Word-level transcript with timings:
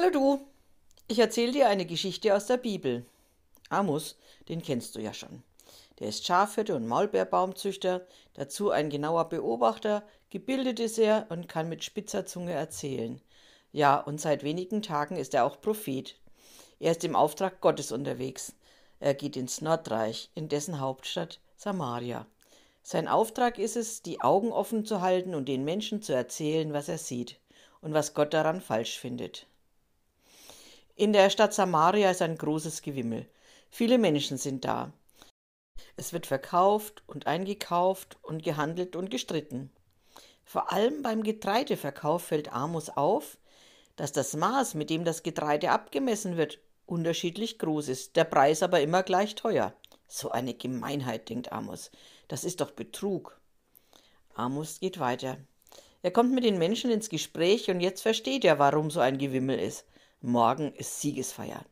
Hallo 0.00 0.12
du, 0.12 0.40
ich 1.08 1.18
erzähle 1.18 1.52
dir 1.52 1.68
eine 1.68 1.84
Geschichte 1.84 2.34
aus 2.34 2.46
der 2.46 2.56
Bibel. 2.56 3.04
Amos, 3.68 4.16
den 4.48 4.62
kennst 4.62 4.96
du 4.96 5.00
ja 5.00 5.12
schon. 5.12 5.42
Der 5.98 6.08
ist 6.08 6.24
Schafhirte 6.24 6.74
und 6.74 6.86
Maulbeerbaumzüchter, 6.86 8.06
dazu 8.32 8.70
ein 8.70 8.88
genauer 8.88 9.28
Beobachter, 9.28 10.02
gebildet 10.30 10.80
ist 10.80 10.98
er 10.98 11.26
und 11.28 11.50
kann 11.50 11.68
mit 11.68 11.84
spitzer 11.84 12.24
Zunge 12.24 12.52
erzählen. 12.52 13.20
Ja, 13.72 14.00
und 14.00 14.18
seit 14.18 14.42
wenigen 14.42 14.80
Tagen 14.80 15.16
ist 15.16 15.34
er 15.34 15.44
auch 15.44 15.60
Prophet. 15.60 16.16
Er 16.78 16.92
ist 16.92 17.04
im 17.04 17.14
Auftrag 17.14 17.60
Gottes 17.60 17.92
unterwegs. 17.92 18.54
Er 19.00 19.12
geht 19.12 19.36
ins 19.36 19.60
Nordreich, 19.60 20.30
in 20.34 20.48
dessen 20.48 20.80
Hauptstadt 20.80 21.40
Samaria. 21.58 22.26
Sein 22.82 23.06
Auftrag 23.06 23.58
ist 23.58 23.76
es, 23.76 24.00
die 24.00 24.22
Augen 24.22 24.50
offen 24.50 24.86
zu 24.86 25.02
halten 25.02 25.34
und 25.34 25.46
den 25.46 25.62
Menschen 25.62 26.00
zu 26.00 26.14
erzählen, 26.14 26.72
was 26.72 26.88
er 26.88 26.96
sieht 26.96 27.38
und 27.82 27.92
was 27.92 28.14
Gott 28.14 28.32
daran 28.32 28.62
falsch 28.62 28.98
findet. 28.98 29.46
In 31.00 31.14
der 31.14 31.30
Stadt 31.30 31.54
Samaria 31.54 32.10
ist 32.10 32.20
ein 32.20 32.36
großes 32.36 32.82
Gewimmel. 32.82 33.26
Viele 33.70 33.96
Menschen 33.96 34.36
sind 34.36 34.66
da. 34.66 34.92
Es 35.96 36.12
wird 36.12 36.26
verkauft 36.26 37.02
und 37.06 37.26
eingekauft 37.26 38.18
und 38.20 38.42
gehandelt 38.42 38.96
und 38.96 39.10
gestritten. 39.10 39.70
Vor 40.44 40.74
allem 40.74 41.00
beim 41.00 41.22
Getreideverkauf 41.22 42.24
fällt 42.24 42.52
Amos 42.52 42.90
auf, 42.90 43.38
dass 43.96 44.12
das 44.12 44.36
Maß, 44.36 44.74
mit 44.74 44.90
dem 44.90 45.06
das 45.06 45.22
Getreide 45.22 45.70
abgemessen 45.70 46.36
wird, 46.36 46.58
unterschiedlich 46.84 47.58
groß 47.58 47.88
ist, 47.88 48.16
der 48.16 48.24
Preis 48.24 48.62
aber 48.62 48.82
immer 48.82 49.02
gleich 49.02 49.36
teuer. 49.36 49.72
So 50.06 50.30
eine 50.30 50.52
Gemeinheit, 50.52 51.30
denkt 51.30 51.50
Amos. 51.50 51.90
Das 52.28 52.44
ist 52.44 52.60
doch 52.60 52.72
Betrug. 52.72 53.40
Amos 54.34 54.80
geht 54.80 55.00
weiter. 55.00 55.38
Er 56.02 56.10
kommt 56.10 56.32
mit 56.32 56.44
den 56.44 56.58
Menschen 56.58 56.90
ins 56.90 57.08
Gespräch 57.08 57.70
und 57.70 57.80
jetzt 57.80 58.02
versteht 58.02 58.44
er, 58.44 58.58
warum 58.58 58.90
so 58.90 59.00
ein 59.00 59.16
Gewimmel 59.16 59.58
ist. 59.58 59.86
Morgen 60.22 60.74
ist 60.74 61.00
Siegesfeier. 61.00 61.64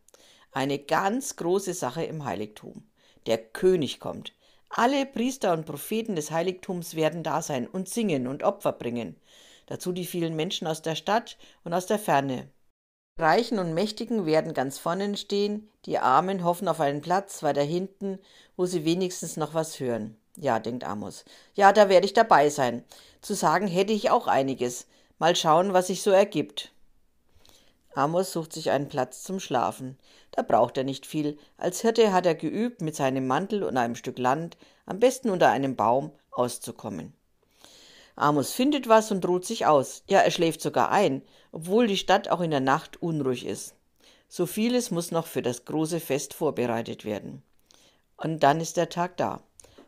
Eine 0.53 0.79
ganz 0.79 1.37
große 1.37 1.75
Sache 1.75 2.05
im 2.05 2.25
Heiligtum. 2.25 2.83
Der 3.27 3.37
König 3.37 4.01
kommt. 4.01 4.33
Alle 4.71 5.05
Priester 5.05 5.53
und 5.53 5.67
Propheten 5.67 6.17
des 6.17 6.31
Heiligtums 6.31 6.95
werden 6.95 7.23
da 7.23 7.43
sein 7.43 7.67
und 7.67 7.91
singen 7.91 8.27
und 8.27 8.45
Opfer 8.45 8.73
bringen. 8.73 9.17
Dazu 9.67 9.93
die 9.93 10.07
vielen 10.07 10.35
Menschen 10.35 10.67
aus 10.67 10.81
der 10.81 10.95
Stadt 10.95 11.37
und 11.63 11.75
aus 11.75 11.85
der 11.85 11.99
Ferne. 11.99 12.49
Reichen 13.19 13.59
und 13.59 13.75
Mächtigen 13.75 14.25
werden 14.25 14.55
ganz 14.55 14.79
vorne 14.79 15.15
stehen, 15.19 15.69
die 15.85 15.99
Armen 15.99 16.43
hoffen 16.43 16.69
auf 16.69 16.81
einen 16.81 17.03
Platz 17.03 17.43
weiter 17.43 17.63
hinten, 17.63 18.19
wo 18.57 18.65
sie 18.65 18.87
wenigstens 18.87 19.37
noch 19.37 19.53
was 19.53 19.79
hören. 19.79 20.17
Ja, 20.39 20.59
denkt 20.59 20.85
Amos. 20.85 21.27
Ja, 21.55 21.75
da 21.75 21.91
werde 21.91 22.07
ich 22.07 22.15
dabei 22.15 22.49
sein. 22.49 22.83
Zu 23.21 23.35
sagen 23.35 23.67
hätte 23.67 23.93
ich 23.93 24.09
auch 24.09 24.27
einiges. 24.27 24.87
Mal 25.19 25.37
schauen, 25.37 25.75
was 25.75 25.89
sich 25.89 26.01
so 26.01 26.13
ergibt. 26.13 26.73
Amos 27.95 28.33
sucht 28.33 28.53
sich 28.53 28.71
einen 28.71 28.89
Platz 28.89 29.23
zum 29.23 29.41
Schlafen. 29.41 29.99
Da 30.33 30.43
braucht 30.43 30.77
er 30.77 30.85
nicht 30.85 31.07
viel. 31.07 31.39
Als 31.57 31.81
Hirte 31.81 32.13
hat 32.13 32.27
er 32.27 32.35
geübt, 32.35 32.81
mit 32.81 32.95
seinem 32.95 33.27
Mantel 33.27 33.63
und 33.63 33.77
einem 33.77 33.95
Stück 33.95 34.19
Land, 34.19 34.57
am 34.87 35.01
besten 35.01 35.31
unter 35.31 35.51
einem 35.51 35.75
Baum, 35.77 36.13
auszukommen. 36.31 37.13
Amos 38.15 38.53
findet 38.53 38.89
was 38.89 39.11
und 39.11 39.27
ruht 39.27 39.45
sich 39.45 39.67
aus. 39.67 40.03
Ja, 40.09 40.21
er 40.21 40.31
schläft 40.31 40.61
sogar 40.61 40.91
ein, 40.91 41.23
obwohl 41.53 41.87
die 41.87 41.97
Stadt 41.97 42.29
auch 42.29 42.41
in 42.41 42.51
der 42.51 42.61
Nacht 42.61 43.01
unruhig 43.03 43.47
ist. 43.47 43.75
So 44.29 44.45
vieles 44.45 44.91
muss 44.91 45.11
noch 45.11 45.27
für 45.27 45.43
das 45.43 45.65
große 45.65 46.01
Fest 46.01 46.35
vorbereitet 46.35 47.05
werden. 47.05 47.43
Und 48.17 48.43
dann 48.43 48.61
ist 48.61 48.77
der 48.77 48.89
Tag 48.89 49.17
da. 49.17 49.41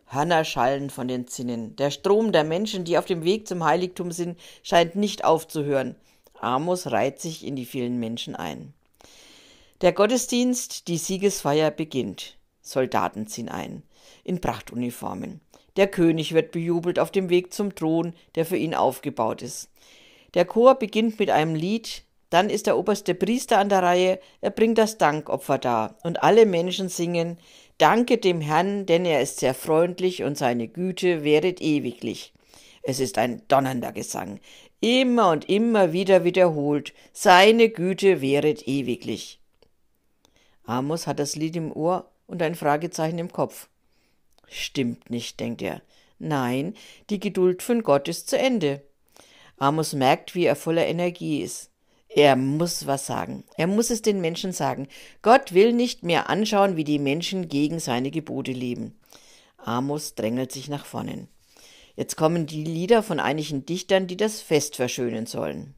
Hörner 0.07 0.45
schallen 0.45 0.91
von 0.91 1.09
den 1.09 1.29
Zinnen. 1.29 1.77
Der 1.77 1.91
Strom 1.91 2.33
der 2.33 2.45
Menschen, 2.45 2.85
die 2.85 2.99
auf 2.99 3.05
dem 3.05 3.23
Weg 3.23 3.47
zum 3.47 3.65
Heiligtum 3.65 4.11
sind, 4.11 4.39
scheint 4.63 4.97
nicht 4.97 5.25
aufzuhören. 5.25 5.95
Amos 6.43 6.91
reiht 6.91 7.21
sich 7.21 7.47
in 7.47 7.57
die 7.57 7.65
vielen 7.65 7.99
Menschen 7.99 8.35
ein. 8.35 8.75
Der 9.81 9.93
Gottesdienst, 9.93 10.89
die 10.89 10.99
Siegesfeier 10.99 11.71
beginnt. 11.71 12.37
Soldaten 12.61 13.27
ziehen 13.27 13.49
ein, 13.49 13.83
in 14.25 14.41
Prachtuniformen. 14.41 15.41
Der 15.77 15.89
König 15.89 16.35
wird 16.35 16.53
bejubelt 16.53 16.99
auf 16.99 17.11
dem 17.11 17.31
Weg 17.31 17.55
zum 17.55 17.75
Thron, 17.75 18.13
der 18.35 18.45
für 18.45 18.57
ihn 18.57 18.75
aufgebaut 18.75 19.43
ist. 19.43 19.71
Der 20.35 20.45
Chor 20.45 20.75
beginnt 20.75 21.19
mit 21.19 21.31
einem 21.31 21.55
Lied, 21.55 22.05
dann 22.29 22.51
ist 22.51 22.67
der 22.67 22.79
oberste 22.79 23.15
Priester 23.15 23.59
an 23.59 23.69
der 23.69 23.83
Reihe, 23.83 24.21
er 24.41 24.51
bringt 24.51 24.79
das 24.79 24.99
Dankopfer 24.99 25.59
dar, 25.59 25.97
und 26.03 26.23
alle 26.23 26.47
Menschen 26.47 26.89
singen 26.89 27.39
Danke 27.79 28.19
dem 28.19 28.43
Herrn, 28.43 28.85
denn 28.85 29.07
er 29.07 29.23
ist 29.23 29.39
sehr 29.39 29.55
freundlich 29.55 30.23
und 30.23 30.37
seine 30.37 30.69
Güte 30.69 31.25
währet 31.25 31.63
ewiglich. 31.63 32.35
Es 32.83 33.01
ist 33.01 33.19
ein 33.19 33.43
donnernder 33.49 33.93
Gesang, 33.93 34.41
immer 34.81 35.31
und 35.31 35.49
immer 35.49 35.93
wieder 35.93 36.25
wiederholt, 36.25 36.95
seine 37.13 37.69
Güte 37.69 38.21
währet 38.21 38.67
ewiglich. 38.67 39.39
Amos 40.65 41.07
hat 41.07 41.19
das 41.19 41.37
Lied 41.37 41.57
im 41.57 41.73
Ohr 41.73 42.11
und 42.27 42.43
ein 42.43 42.55
Fragezeichen 42.55 43.19
im 43.19 43.33
Kopf. 43.33 43.69
Stimmt 44.49 45.11
nicht, 45.11 45.41
denkt 45.41 45.63
er. 45.63 45.83
Nein, 46.19 46.75
die 47.09 47.21
Geduld 47.21 47.63
von 47.63 47.83
Gott 47.83 48.09
ist 48.09 48.29
zu 48.29 48.39
Ende. 48.39 48.83
Amos 49.59 49.93
merkt, 49.93 50.35
wie 50.35 50.45
er 50.45 50.57
voller 50.57 50.87
Energie 50.87 51.43
ist. 51.43 51.71
Er 52.09 52.35
muss 52.35 52.87
was 52.87 53.07
sagen. 53.07 53.45
Er 53.57 53.69
muss 53.69 53.91
es 53.91 54.03
den 54.03 54.21
Menschen 54.21 54.53
sagen. 54.53 54.89
Gott 55.23 55.55
will 55.55 55.73
nicht 55.73 56.03
mehr 56.03 56.29
anschauen, 56.29 56.77
wie 56.77 56.85
die 56.85 56.99
Menschen 56.99 57.49
gegen 57.49 57.79
seine 57.79 58.11
Gebote 58.11 58.53
leben. 58.53 58.99
Amos 59.59 60.15
drängelt 60.15 60.51
sich 60.51 60.69
nach 60.69 60.87
vornen. 60.87 61.29
Jetzt 61.97 62.17
kommen 62.17 62.47
die 62.47 62.65
Lieder 62.65 63.03
von 63.03 63.21
einigen 63.21 63.67
Dichtern, 63.67 64.07
die 64.07 64.17
das 64.17 64.41
Fest 64.41 64.77
verschönen 64.77 65.27
sollen. 65.27 65.75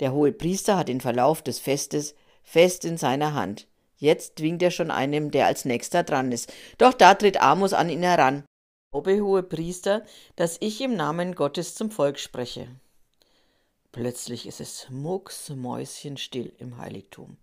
Der 0.00 0.12
hohe 0.12 0.32
Priester 0.32 0.76
hat 0.76 0.88
den 0.88 1.00
Verlauf 1.00 1.42
des 1.42 1.58
Festes 1.58 2.14
fest 2.42 2.84
in 2.84 2.96
seiner 2.96 3.34
Hand. 3.34 3.66
Jetzt 3.96 4.42
winkt 4.42 4.62
er 4.62 4.70
schon 4.70 4.90
einem, 4.90 5.30
der 5.30 5.46
als 5.46 5.64
nächster 5.64 6.02
dran 6.02 6.32
ist. 6.32 6.52
Doch 6.78 6.92
da 6.92 7.14
tritt 7.14 7.40
Amos 7.40 7.72
an 7.72 7.88
ihn 7.88 8.02
heran. 8.02 8.44
Glaube, 8.92 9.20
hohe 9.20 9.42
Priester, 9.42 10.04
dass 10.36 10.56
ich 10.60 10.80
im 10.80 10.94
Namen 10.94 11.34
Gottes 11.34 11.74
zum 11.74 11.90
Volk 11.90 12.18
spreche. 12.18 12.68
Plötzlich 13.92 14.46
ist 14.46 14.60
es 14.60 14.88
mucksmäuschenstill 14.90 16.52
im 16.58 16.78
Heiligtum. 16.78 17.36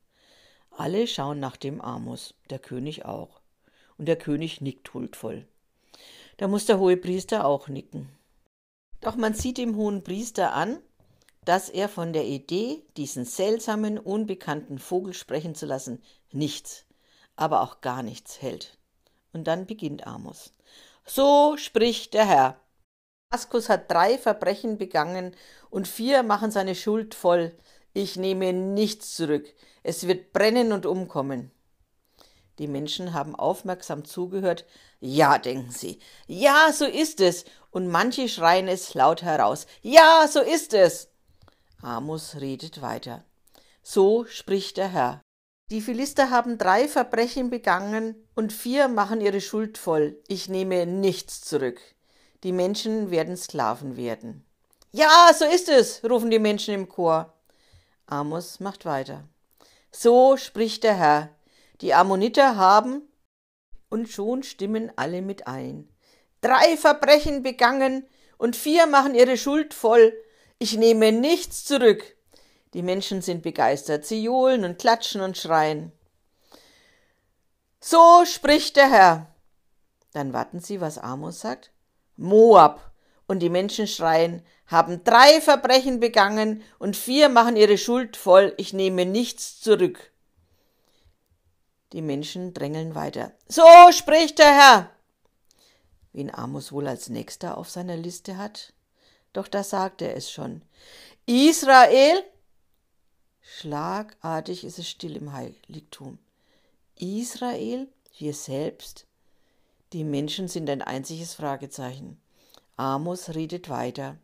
Alle 0.69 1.07
schauen 1.07 1.39
nach 1.39 1.57
dem 1.57 1.81
Amos, 1.81 2.33
der 2.49 2.59
König 2.59 3.05
auch. 3.05 3.41
Und 3.97 4.07
der 4.07 4.17
König 4.17 4.61
nickt 4.61 4.93
huldvoll. 4.93 5.47
Da 6.41 6.47
muss 6.47 6.65
der 6.65 6.79
hohe 6.79 6.97
Priester 6.97 7.45
auch 7.45 7.67
nicken. 7.67 8.09
Doch 8.99 9.15
man 9.15 9.35
sieht 9.35 9.59
dem 9.59 9.75
hohen 9.75 10.03
Priester 10.03 10.53
an, 10.53 10.81
dass 11.45 11.69
er 11.69 11.87
von 11.87 12.13
der 12.13 12.25
Idee, 12.25 12.81
diesen 12.97 13.25
seltsamen, 13.25 13.99
unbekannten 13.99 14.79
Vogel 14.79 15.13
sprechen 15.13 15.53
zu 15.53 15.67
lassen, 15.67 16.01
nichts, 16.31 16.85
aber 17.35 17.61
auch 17.61 17.81
gar 17.81 18.01
nichts 18.01 18.41
hält. 18.41 18.79
Und 19.33 19.45
dann 19.45 19.67
beginnt 19.67 20.07
Amos. 20.07 20.55
So 21.05 21.57
spricht 21.57 22.15
der 22.15 22.25
Herr. 22.25 22.59
Damaskus 23.29 23.69
hat 23.69 23.91
drei 23.91 24.17
Verbrechen 24.17 24.79
begangen 24.79 25.35
und 25.69 25.87
vier 25.87 26.23
machen 26.23 26.49
seine 26.49 26.73
Schuld 26.73 27.13
voll. 27.13 27.55
Ich 27.93 28.15
nehme 28.15 28.51
nichts 28.51 29.15
zurück. 29.15 29.53
Es 29.83 30.07
wird 30.07 30.33
brennen 30.33 30.71
und 30.71 30.87
umkommen. 30.87 31.51
Die 32.61 32.67
Menschen 32.67 33.15
haben 33.15 33.35
aufmerksam 33.35 34.05
zugehört. 34.05 34.67
Ja, 34.99 35.39
denken 35.39 35.71
sie. 35.71 35.97
Ja, 36.27 36.71
so 36.71 36.85
ist 36.85 37.19
es. 37.19 37.43
Und 37.71 37.87
manche 37.87 38.29
schreien 38.29 38.67
es 38.67 38.93
laut 38.93 39.23
heraus. 39.23 39.65
Ja, 39.81 40.27
so 40.29 40.41
ist 40.41 40.75
es. 40.75 41.09
Amos 41.81 42.35
redet 42.39 42.83
weiter. 42.83 43.25
So 43.81 44.25
spricht 44.25 44.77
der 44.77 44.89
Herr. 44.89 45.21
Die 45.71 45.81
Philister 45.81 46.29
haben 46.29 46.59
drei 46.59 46.87
Verbrechen 46.87 47.49
begangen 47.49 48.13
und 48.35 48.53
vier 48.53 48.87
machen 48.89 49.21
ihre 49.21 49.41
Schuld 49.41 49.79
voll. 49.79 50.21
Ich 50.27 50.47
nehme 50.47 50.85
nichts 50.85 51.41
zurück. 51.41 51.81
Die 52.43 52.51
Menschen 52.51 53.09
werden 53.09 53.37
Sklaven 53.37 53.97
werden. 53.97 54.45
Ja, 54.91 55.31
so 55.35 55.45
ist 55.45 55.67
es, 55.67 56.03
rufen 56.03 56.29
die 56.29 56.37
Menschen 56.37 56.75
im 56.75 56.89
Chor. 56.89 57.33
Amos 58.05 58.59
macht 58.59 58.85
weiter. 58.85 59.23
So 59.91 60.37
spricht 60.37 60.83
der 60.83 60.93
Herr. 60.93 61.29
Die 61.81 61.93
Ammoniter 61.93 62.55
haben, 62.55 63.07
und 63.89 64.07
schon 64.09 64.41
stimmen 64.41 64.91
alle 64.95 65.21
mit 65.21 65.47
ein. 65.47 65.87
Drei 66.39 66.77
Verbrechen 66.77 67.43
begangen 67.43 68.07
und 68.37 68.55
vier 68.55 68.87
machen 68.87 69.13
ihre 69.13 69.37
Schuld 69.37 69.73
voll. 69.73 70.13
Ich 70.57 70.77
nehme 70.77 71.11
nichts 71.11 71.65
zurück. 71.65 72.15
Die 72.73 72.81
Menschen 72.81 73.21
sind 73.21 73.43
begeistert, 73.43 74.05
sie 74.05 74.23
johlen 74.23 74.63
und 74.63 74.79
klatschen 74.79 75.21
und 75.21 75.37
schreien. 75.37 75.91
So 77.81 78.23
spricht 78.25 78.77
der 78.77 78.89
Herr. 78.89 79.35
Dann 80.13 80.33
warten 80.33 80.59
Sie, 80.59 80.79
was 80.81 80.97
Amos 80.97 81.41
sagt. 81.41 81.71
Moab. 82.15 82.91
Und 83.27 83.39
die 83.39 83.49
Menschen 83.49 83.87
schreien, 83.87 84.45
haben 84.67 85.03
drei 85.03 85.41
Verbrechen 85.41 85.99
begangen 85.99 86.63
und 86.79 86.95
vier 86.95 87.29
machen 87.29 87.55
ihre 87.55 87.77
Schuld 87.77 88.17
voll. 88.17 88.53
Ich 88.57 88.73
nehme 88.73 89.05
nichts 89.05 89.59
zurück. 89.59 90.10
Die 91.93 92.01
Menschen 92.01 92.53
drängeln 92.53 92.95
weiter. 92.95 93.33
So 93.47 93.63
spricht 93.91 94.39
der 94.39 94.53
Herr. 94.53 94.91
Wen 96.13 96.33
Amos 96.33 96.71
wohl 96.71 96.87
als 96.87 97.09
nächster 97.09 97.57
auf 97.57 97.69
seiner 97.69 97.97
Liste 97.97 98.37
hat? 98.37 98.73
Doch 99.33 99.47
da 99.47 99.63
sagt 99.63 100.01
er 100.01 100.15
es 100.15 100.31
schon. 100.31 100.61
Israel 101.25 102.23
Schlagartig 103.41 104.63
ist 104.63 104.79
es 104.79 104.89
still 104.89 105.15
im 105.17 105.33
Heiligtum. 105.33 106.19
Israel, 106.97 107.87
wir 108.17 108.33
selbst? 108.33 109.05
Die 109.93 110.03
Menschen 110.03 110.47
sind 110.47 110.69
ein 110.69 110.81
einziges 110.81 111.33
Fragezeichen. 111.33 112.21
Amos 112.77 113.29
redet 113.29 113.69
weiter. 113.69 114.17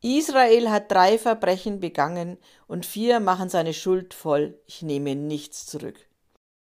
Israel 0.00 0.70
hat 0.70 0.90
drei 0.90 1.18
Verbrechen 1.18 1.80
begangen 1.80 2.36
und 2.66 2.86
vier 2.86 3.20
machen 3.20 3.48
seine 3.48 3.74
Schuld 3.74 4.14
voll. 4.14 4.60
Ich 4.66 4.82
nehme 4.82 5.16
nichts 5.16 5.66
zurück. 5.66 6.07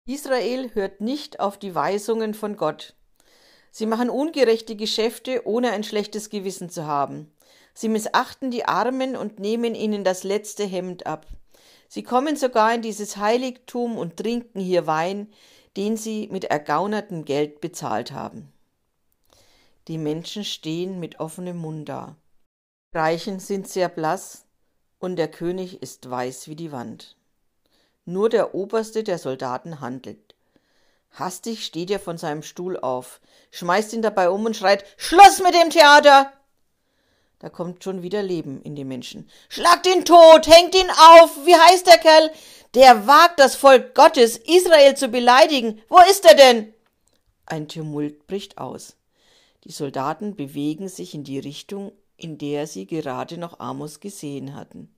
Israel 0.04 0.74
hört 0.74 1.00
nicht 1.00 1.38
auf 1.38 1.58
die 1.58 1.74
Weisungen 1.74 2.34
von 2.34 2.56
Gott. 2.56 2.94
Sie 3.70 3.86
machen 3.86 4.10
ungerechte 4.10 4.74
Geschäfte, 4.74 5.46
ohne 5.46 5.70
ein 5.70 5.84
schlechtes 5.84 6.28
Gewissen 6.28 6.70
zu 6.70 6.86
haben. 6.86 7.32
Sie 7.72 7.88
missachten 7.88 8.50
die 8.50 8.64
Armen 8.64 9.16
und 9.16 9.38
nehmen 9.38 9.74
ihnen 9.74 10.02
das 10.02 10.24
letzte 10.24 10.64
Hemd 10.64 11.06
ab. 11.06 11.26
Sie 11.88 12.02
kommen 12.02 12.36
sogar 12.36 12.74
in 12.74 12.82
dieses 12.82 13.16
Heiligtum 13.16 13.96
und 13.96 14.16
trinken 14.16 14.60
hier 14.60 14.86
Wein, 14.86 15.32
den 15.76 15.96
sie 15.96 16.28
mit 16.32 16.44
ergaunertem 16.44 17.24
Geld 17.24 17.60
bezahlt 17.60 18.12
haben. 18.12 18.52
Die 19.88 19.98
Menschen 19.98 20.44
stehen 20.44 21.00
mit 21.00 21.20
offenem 21.20 21.58
Mund 21.58 21.88
da. 21.88 22.16
Reichen 22.94 23.38
sind 23.38 23.68
sehr 23.68 23.88
blass 23.88 24.46
und 24.98 25.16
der 25.16 25.28
König 25.28 25.80
ist 25.80 26.10
weiß 26.10 26.48
wie 26.48 26.56
die 26.56 26.72
Wand. 26.72 27.16
Nur 28.04 28.28
der 28.28 28.54
Oberste 28.54 29.04
der 29.04 29.18
Soldaten 29.18 29.80
handelt. 29.80 30.34
Hastig 31.12 31.64
steht 31.64 31.90
er 31.90 32.00
von 32.00 32.18
seinem 32.18 32.42
Stuhl 32.42 32.78
auf, 32.78 33.20
schmeißt 33.50 33.92
ihn 33.92 34.02
dabei 34.02 34.30
um 34.30 34.44
und 34.46 34.56
schreit 34.56 34.84
Schluss 34.96 35.40
mit 35.42 35.54
dem 35.54 35.70
Theater. 35.70 36.32
Da 37.38 37.48
kommt 37.48 37.82
schon 37.82 38.02
wieder 38.02 38.22
Leben 38.22 38.62
in 38.62 38.76
die 38.76 38.84
Menschen. 38.84 39.28
Schlagt 39.48 39.86
ihn 39.86 40.04
tot, 40.04 40.46
hängt 40.46 40.74
ihn 40.74 40.90
auf. 40.90 41.44
Wie 41.44 41.54
heißt 41.54 41.86
der 41.86 41.98
Kerl? 41.98 42.30
Der 42.74 43.06
wagt 43.06 43.40
das 43.40 43.56
Volk 43.56 43.94
Gottes, 43.94 44.36
Israel 44.36 44.96
zu 44.96 45.08
beleidigen. 45.08 45.82
Wo 45.88 45.98
ist 46.08 46.24
er 46.24 46.36
denn? 46.36 46.72
Ein 47.46 47.68
Tumult 47.68 48.26
bricht 48.26 48.58
aus. 48.58 48.96
Die 49.64 49.72
Soldaten 49.72 50.36
bewegen 50.36 50.88
sich 50.88 51.14
in 51.14 51.24
die 51.24 51.38
Richtung, 51.38 51.92
in 52.16 52.38
der 52.38 52.66
sie 52.66 52.86
gerade 52.86 53.38
noch 53.38 53.58
Amos 53.60 54.00
gesehen 54.00 54.54
hatten. 54.54 54.94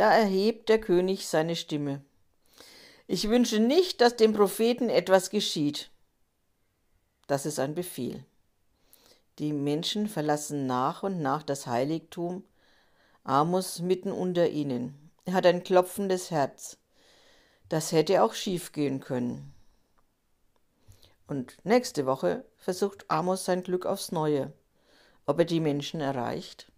Da 0.00 0.14
erhebt 0.14 0.70
der 0.70 0.80
König 0.80 1.28
seine 1.28 1.54
Stimme. 1.54 2.02
Ich 3.06 3.28
wünsche 3.28 3.58
nicht, 3.58 4.00
dass 4.00 4.16
dem 4.16 4.32
Propheten 4.32 4.88
etwas 4.88 5.28
geschieht. 5.28 5.90
Das 7.26 7.44
ist 7.44 7.58
ein 7.58 7.74
Befehl. 7.74 8.24
Die 9.38 9.52
Menschen 9.52 10.08
verlassen 10.08 10.64
nach 10.64 11.02
und 11.02 11.20
nach 11.20 11.42
das 11.42 11.66
Heiligtum, 11.66 12.44
Amos 13.24 13.80
mitten 13.80 14.10
unter 14.10 14.48
ihnen. 14.48 15.10
Er 15.26 15.34
hat 15.34 15.44
ein 15.44 15.64
klopfendes 15.64 16.30
Herz. 16.30 16.78
Das 17.68 17.92
hätte 17.92 18.22
auch 18.22 18.32
schiefgehen 18.32 19.00
können. 19.00 19.52
Und 21.26 21.58
nächste 21.62 22.06
Woche 22.06 22.46
versucht 22.56 23.04
Amos 23.10 23.44
sein 23.44 23.62
Glück 23.62 23.84
aufs 23.84 24.12
Neue. 24.12 24.54
Ob 25.26 25.40
er 25.40 25.44
die 25.44 25.60
Menschen 25.60 26.00
erreicht? 26.00 26.69